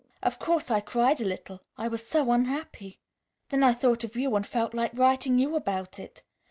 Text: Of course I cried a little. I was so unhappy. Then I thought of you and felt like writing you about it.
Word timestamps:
Of 0.23 0.39
course 0.39 0.71
I 0.71 0.79
cried 0.79 1.21
a 1.21 1.25
little. 1.25 1.61
I 1.77 1.87
was 1.87 2.03
so 2.03 2.31
unhappy. 2.31 2.99
Then 3.49 3.61
I 3.61 3.75
thought 3.75 4.03
of 4.03 4.15
you 4.15 4.35
and 4.35 4.47
felt 4.47 4.73
like 4.73 4.95
writing 4.97 5.37
you 5.37 5.55
about 5.55 5.99
it. 5.99 6.23